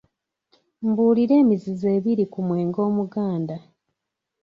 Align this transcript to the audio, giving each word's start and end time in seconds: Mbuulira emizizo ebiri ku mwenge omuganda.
Mbuulira 0.87 1.33
emizizo 1.43 1.87
ebiri 1.97 2.25
ku 2.33 2.39
mwenge 2.47 2.79
omuganda. 2.89 3.57